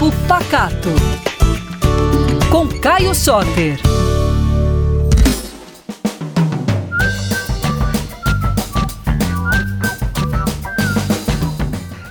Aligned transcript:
Papo 0.00 0.10
Pacato. 0.26 0.88
Com 2.50 2.66
Caio 2.80 3.14
Soter. 3.14 3.78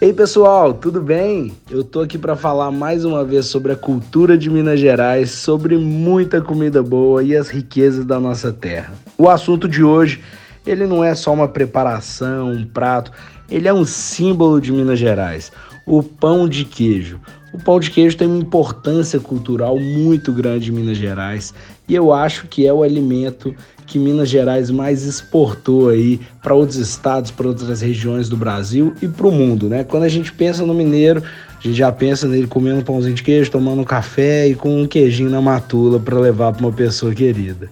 Ei 0.00 0.12
pessoal, 0.12 0.74
tudo 0.74 1.00
bem? 1.00 1.52
Eu 1.70 1.84
tô 1.84 2.00
aqui 2.00 2.18
para 2.18 2.34
falar 2.34 2.72
mais 2.72 3.04
uma 3.04 3.24
vez 3.24 3.46
sobre 3.46 3.70
a 3.70 3.76
cultura 3.76 4.36
de 4.36 4.50
Minas 4.50 4.80
Gerais, 4.80 5.30
sobre 5.30 5.78
muita 5.78 6.42
comida 6.42 6.82
boa 6.82 7.22
e 7.22 7.36
as 7.36 7.48
riquezas 7.48 8.04
da 8.04 8.18
nossa 8.18 8.52
terra. 8.52 8.94
O 9.16 9.28
assunto 9.28 9.68
de 9.68 9.84
hoje, 9.84 10.20
ele 10.66 10.88
não 10.88 11.04
é 11.04 11.14
só 11.14 11.32
uma 11.32 11.46
preparação, 11.46 12.50
um 12.50 12.66
prato, 12.66 13.12
ele 13.48 13.68
é 13.68 13.72
um 13.72 13.84
símbolo 13.84 14.60
de 14.60 14.72
Minas 14.72 14.98
Gerais, 14.98 15.52
o 15.86 16.02
pão 16.02 16.48
de 16.48 16.64
queijo. 16.64 17.20
O 17.52 17.58
pão 17.58 17.78
de 17.78 17.90
queijo 17.90 18.16
tem 18.16 18.26
uma 18.26 18.38
importância 18.38 19.20
cultural 19.20 19.78
muito 19.78 20.32
grande 20.32 20.70
em 20.70 20.74
Minas 20.74 20.98
Gerais 20.98 21.54
e 21.88 21.94
eu 21.94 22.12
acho 22.12 22.48
que 22.48 22.66
é 22.66 22.72
o 22.72 22.82
alimento 22.82 23.54
que 23.86 23.98
Minas 23.98 24.28
Gerais 24.28 24.68
mais 24.68 25.04
exportou 25.04 25.88
aí 25.88 26.20
para 26.42 26.52
outros 26.52 26.76
estados, 26.76 27.30
para 27.30 27.46
outras 27.46 27.80
regiões 27.80 28.28
do 28.28 28.36
Brasil 28.36 28.92
e 29.00 29.06
para 29.06 29.28
o 29.28 29.32
mundo, 29.32 29.68
né? 29.68 29.84
Quando 29.84 30.02
a 30.02 30.08
gente 30.08 30.32
pensa 30.32 30.66
no 30.66 30.74
mineiro, 30.74 31.22
a 31.58 31.62
gente 31.62 31.78
já 31.78 31.90
pensa 31.92 32.26
nele 32.26 32.48
comendo 32.48 32.80
um 32.80 32.84
pãozinho 32.84 33.14
de 33.14 33.22
queijo, 33.22 33.50
tomando 33.50 33.80
um 33.80 33.84
café 33.84 34.48
e 34.48 34.54
com 34.56 34.82
um 34.82 34.86
queijinho 34.86 35.30
na 35.30 35.40
matula 35.40 36.00
para 36.00 36.18
levar 36.18 36.52
para 36.52 36.66
uma 36.66 36.72
pessoa 36.72 37.14
querida. 37.14 37.70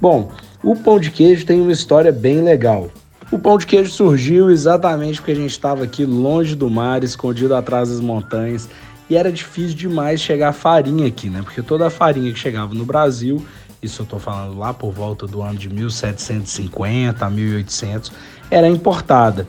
Bom, 0.00 0.32
o 0.62 0.74
pão 0.74 0.98
de 0.98 1.10
queijo 1.10 1.46
tem 1.46 1.60
uma 1.60 1.72
história 1.72 2.10
bem 2.10 2.42
legal. 2.42 2.90
O 3.34 3.38
pão 3.40 3.58
de 3.58 3.66
queijo 3.66 3.90
surgiu 3.90 4.48
exatamente 4.48 5.20
porque 5.20 5.32
a 5.32 5.34
gente 5.34 5.50
estava 5.50 5.82
aqui 5.82 6.06
longe 6.06 6.54
do 6.54 6.70
mar, 6.70 7.02
escondido 7.02 7.52
atrás 7.56 7.88
das 7.88 7.98
montanhas, 7.98 8.68
e 9.10 9.16
era 9.16 9.32
difícil 9.32 9.76
demais 9.76 10.20
chegar 10.20 10.52
farinha 10.52 11.08
aqui, 11.08 11.28
né? 11.28 11.42
Porque 11.42 11.60
toda 11.60 11.88
a 11.88 11.90
farinha 11.90 12.32
que 12.32 12.38
chegava 12.38 12.72
no 12.72 12.84
Brasil 12.84 13.44
isso 13.82 14.02
eu 14.02 14.04
estou 14.04 14.20
falando 14.20 14.56
lá 14.56 14.72
por 14.72 14.92
volta 14.92 15.26
do 15.26 15.42
ano 15.42 15.58
de 15.58 15.68
1750 15.68 17.26
a 17.26 17.28
1800, 17.28 18.12
era 18.52 18.68
importada. 18.68 19.48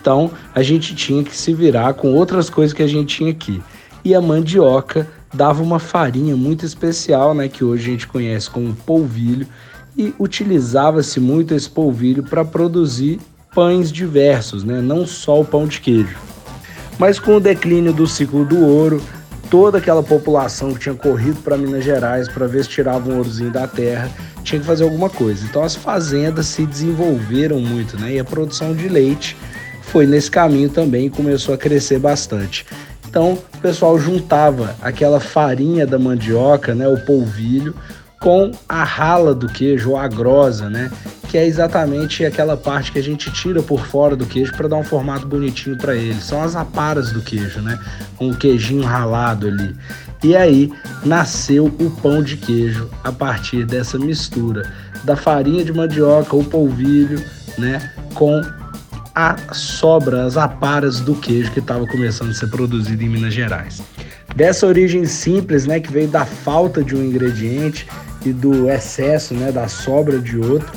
Então 0.00 0.30
a 0.54 0.62
gente 0.62 0.94
tinha 0.94 1.22
que 1.22 1.36
se 1.36 1.52
virar 1.52 1.92
com 1.92 2.14
outras 2.14 2.48
coisas 2.48 2.72
que 2.72 2.82
a 2.82 2.88
gente 2.88 3.14
tinha 3.14 3.30
aqui. 3.30 3.62
E 4.02 4.14
a 4.14 4.22
mandioca 4.22 5.06
dava 5.34 5.62
uma 5.62 5.78
farinha 5.78 6.34
muito 6.34 6.64
especial, 6.64 7.34
né, 7.34 7.46
que 7.46 7.62
hoje 7.62 7.88
a 7.88 7.92
gente 7.92 8.06
conhece 8.06 8.48
como 8.48 8.74
polvilho, 8.74 9.46
e 9.98 10.14
utilizava-se 10.16 11.18
muito 11.18 11.52
esse 11.52 11.68
polvilho 11.68 12.22
para 12.22 12.44
produzir 12.44 13.18
pães 13.52 13.90
diversos, 13.90 14.62
né, 14.62 14.80
não 14.80 15.04
só 15.04 15.40
o 15.40 15.44
pão 15.44 15.66
de 15.66 15.80
queijo. 15.80 16.16
Mas 16.96 17.18
com 17.18 17.36
o 17.36 17.40
declínio 17.40 17.92
do 17.92 18.06
ciclo 18.06 18.44
do 18.44 18.64
ouro, 18.64 19.02
toda 19.50 19.78
aquela 19.78 20.02
população 20.02 20.72
que 20.72 20.80
tinha 20.80 20.94
corrido 20.94 21.42
para 21.42 21.56
Minas 21.56 21.84
Gerais 21.84 22.28
para 22.28 22.46
ver 22.46 22.62
se 22.64 22.70
tirava 22.70 23.10
um 23.10 23.16
ourozinho 23.16 23.50
da 23.50 23.66
terra, 23.66 24.08
tinha 24.44 24.60
que 24.60 24.66
fazer 24.66 24.84
alguma 24.84 25.10
coisa. 25.10 25.44
Então 25.44 25.64
as 25.64 25.74
fazendas 25.74 26.46
se 26.46 26.64
desenvolveram 26.64 27.60
muito, 27.60 27.98
né? 27.98 28.14
E 28.14 28.18
a 28.20 28.24
produção 28.24 28.74
de 28.74 28.88
leite 28.88 29.36
foi 29.82 30.06
nesse 30.06 30.30
caminho 30.30 30.68
também 30.68 31.06
e 31.06 31.10
começou 31.10 31.54
a 31.54 31.58
crescer 31.58 31.98
bastante. 31.98 32.64
Então 33.08 33.38
o 33.54 33.58
pessoal 33.58 33.98
juntava 33.98 34.76
aquela 34.82 35.18
farinha 35.18 35.86
da 35.86 35.98
mandioca, 35.98 36.74
né, 36.74 36.86
o 36.86 36.98
polvilho, 36.98 37.74
com 38.20 38.50
a 38.68 38.82
rala 38.82 39.34
do 39.34 39.48
queijo, 39.48 39.90
ou 39.90 39.96
a 39.96 40.08
grosa, 40.08 40.68
né? 40.68 40.90
Que 41.28 41.38
é 41.38 41.46
exatamente 41.46 42.24
aquela 42.24 42.56
parte 42.56 42.90
que 42.90 42.98
a 42.98 43.02
gente 43.02 43.30
tira 43.32 43.62
por 43.62 43.86
fora 43.86 44.16
do 44.16 44.26
queijo 44.26 44.52
para 44.56 44.68
dar 44.68 44.76
um 44.76 44.84
formato 44.84 45.26
bonitinho 45.26 45.76
para 45.76 45.94
ele. 45.94 46.20
São 46.20 46.42
as 46.42 46.56
aparas 46.56 47.12
do 47.12 47.20
queijo, 47.20 47.60
né? 47.60 47.78
Com 48.16 48.30
o 48.30 48.36
queijinho 48.36 48.82
ralado 48.82 49.46
ali. 49.46 49.76
E 50.22 50.34
aí 50.34 50.72
nasceu 51.04 51.66
o 51.66 51.90
pão 52.02 52.22
de 52.22 52.36
queijo 52.36 52.90
a 53.04 53.12
partir 53.12 53.64
dessa 53.64 53.98
mistura 53.98 54.68
da 55.04 55.16
farinha 55.16 55.64
de 55.64 55.72
mandioca, 55.72 56.34
o 56.34 56.44
polvilho, 56.44 57.22
né? 57.56 57.92
Com 58.14 58.42
a 59.14 59.36
sobra, 59.52 60.24
as 60.24 60.36
aparas 60.36 61.00
do 61.00 61.14
queijo 61.14 61.50
que 61.52 61.60
estava 61.60 61.86
começando 61.86 62.30
a 62.30 62.34
ser 62.34 62.48
produzido 62.48 63.02
em 63.02 63.08
Minas 63.08 63.34
Gerais. 63.34 63.82
Dessa 64.34 64.66
origem 64.66 65.04
simples, 65.04 65.66
né, 65.66 65.80
que 65.80 65.90
veio 65.90 66.08
da 66.08 66.24
falta 66.24 66.82
de 66.82 66.94
um 66.94 67.04
ingrediente, 67.04 67.86
e 68.24 68.32
do 68.32 68.70
excesso, 68.70 69.34
né, 69.34 69.52
da 69.52 69.68
sobra 69.68 70.18
de 70.18 70.36
outro, 70.36 70.72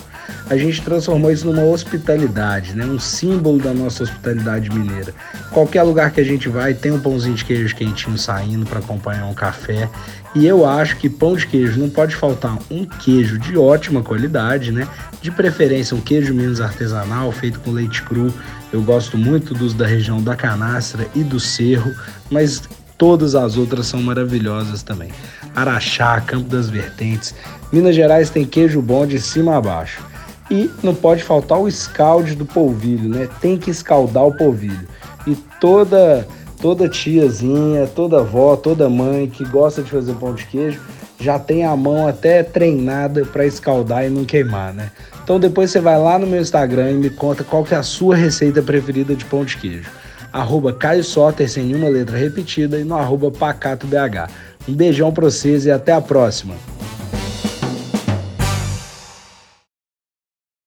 a 0.50 0.58
gente 0.58 0.82
transformou 0.82 1.32
isso 1.32 1.46
numa 1.46 1.64
hospitalidade, 1.64 2.76
né, 2.76 2.86
um 2.86 3.00
símbolo 3.00 3.58
da 3.60 3.74
nossa 3.74 4.04
hospitalidade 4.04 4.70
mineira. 4.70 5.14
Qualquer 5.50 5.84
lugar 5.84 6.12
que 6.12 6.20
a 6.20 6.24
gente 6.24 6.50
vai 6.50 6.74
tem 6.74 6.92
um 6.92 7.00
pãozinho 7.00 7.36
de 7.36 7.46
queijo 7.46 7.76
quentinho 7.76 8.18
saindo 8.18 8.66
para 8.66 8.80
acompanhar 8.80 9.26
um 9.26 9.34
café. 9.34 9.90
E 10.34 10.46
eu 10.46 10.66
acho 10.66 10.98
que 10.98 11.10
pão 11.10 11.36
de 11.36 11.46
queijo 11.48 11.80
não 11.80 11.90
pode 11.90 12.16
faltar 12.16 12.58
um 12.70 12.86
queijo 12.86 13.38
de 13.38 13.58
ótima 13.58 14.02
qualidade, 14.02 14.72
né? 14.72 14.88
De 15.22 15.30
preferência 15.30 15.96
um 15.96 16.02
queijo 16.02 16.34
menos 16.34 16.62
artesanal, 16.62 17.32
feito 17.34 17.60
com 17.60 17.72
leite 17.72 18.02
cru. 18.02 18.34
Eu 18.72 18.82
gosto 18.82 19.18
muito 19.18 19.54
dos 19.54 19.74
da 19.74 19.86
região 19.86 20.22
da 20.22 20.36
Canastra 20.36 21.06
e 21.14 21.22
do 21.22 21.38
Cerro, 21.38 21.94
mas 22.30 22.62
todas 23.02 23.34
as 23.34 23.58
outras 23.58 23.88
são 23.88 24.00
maravilhosas 24.00 24.84
também. 24.84 25.10
Araxá, 25.56 26.22
Campo 26.22 26.48
das 26.48 26.70
Vertentes. 26.70 27.34
Minas 27.74 27.96
Gerais 27.96 28.30
tem 28.30 28.46
queijo 28.46 28.80
bom 28.80 29.08
de 29.08 29.20
cima 29.20 29.58
a 29.58 29.62
baixo. 29.62 30.06
E 30.52 30.70
não 30.84 30.94
pode 30.94 31.24
faltar 31.24 31.60
o 31.60 31.68
escalde 31.68 32.36
do 32.36 32.46
polvilho, 32.46 33.10
né? 33.10 33.28
Tem 33.42 33.58
que 33.58 33.72
escaldar 33.72 34.28
o 34.28 34.38
polvilho. 34.38 34.88
E 35.26 35.34
toda 35.60 36.28
toda 36.62 36.88
tiazinha, 36.88 37.88
toda 37.88 38.20
avó, 38.20 38.56
toda 38.56 38.88
mãe 38.88 39.28
que 39.28 39.44
gosta 39.46 39.82
de 39.82 39.90
fazer 39.90 40.14
pão 40.14 40.36
de 40.36 40.46
queijo 40.46 40.80
já 41.20 41.40
tem 41.40 41.66
a 41.66 41.76
mão 41.76 42.08
até 42.08 42.44
treinada 42.44 43.26
para 43.26 43.48
escaldar 43.48 44.06
e 44.06 44.12
não 44.12 44.26
queimar, 44.26 44.76
né? 44.76 44.92
Então 45.24 45.40
depois 45.40 45.72
você 45.72 45.80
vai 45.80 45.98
lá 45.98 46.20
no 46.20 46.28
meu 46.28 46.40
Instagram 46.40 46.92
e 46.92 46.96
me 46.98 47.10
conta 47.10 47.44
qual 47.44 47.64
que 47.64 47.74
é 47.74 47.78
a 47.78 47.84
sua 47.84 48.16
receita 48.16 48.62
preferida 48.62 49.16
de 49.16 49.26
pão 49.26 49.44
de 49.44 49.58
queijo. 49.58 49.90
Arroba 50.32 50.74
Caio 50.74 51.04
Soter, 51.04 51.50
sem 51.50 51.66
nenhuma 51.66 51.90
letra 51.90 52.18
repetida, 52.18 52.80
e 52.80 52.84
no 52.84 52.96
arroba 52.96 53.32
PacatoBH. 53.32 54.30
Um 54.68 54.74
beijão 54.74 55.12
para 55.12 55.26
vocês 55.26 55.66
e 55.66 55.72
até 55.72 55.92
a 55.92 56.02
próxima. 56.02 56.56